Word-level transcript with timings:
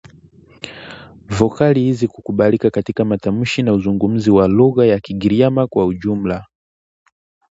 vokali 1.29 1.79
hizi 1.79 2.07
kukubalika 2.07 2.69
katika 2.69 3.05
matamshi 3.05 3.63
na 3.63 3.73
uzungumzi 3.73 4.31
wa 4.31 4.47
lugha 4.47 4.85
ya 4.85 4.99
Kigiryama 4.99 5.67
kwa 5.67 5.93
jumla 5.93 6.47